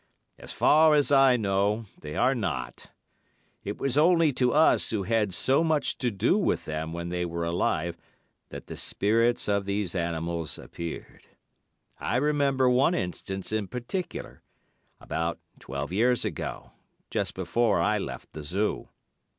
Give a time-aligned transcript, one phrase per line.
[0.39, 2.89] As far as I know, they are not.
[3.63, 7.23] It was only to us who had so much to do with them when they
[7.23, 7.97] were alive
[8.49, 11.27] that the spirits of these animals appeared.
[11.99, 14.41] I remember one instance in particular,
[14.99, 16.71] about twelve years ago,
[17.11, 18.89] just before I left the Zoo.